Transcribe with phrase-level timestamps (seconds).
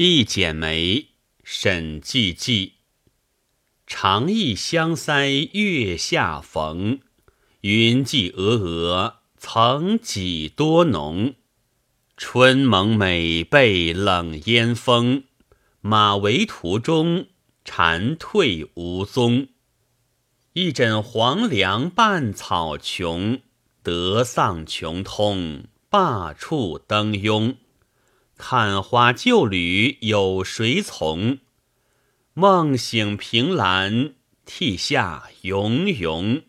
[0.00, 1.08] 一剪梅，
[1.42, 2.74] 沈寂寂。
[3.84, 7.00] 长忆香腮月下逢，
[7.62, 11.34] 云髻峨峨，层几多浓。
[12.16, 15.24] 春蒙美被冷烟封，
[15.80, 17.26] 马嵬途中，
[17.64, 19.48] 蝉退无踪。
[20.52, 23.40] 一枕黄粱半草穷，
[23.82, 27.56] 得丧穷通，罢黜登庸。
[28.38, 31.38] 看花旧侣有谁从？
[32.34, 34.14] 梦醒凭栏，
[34.46, 36.42] 涕下永永。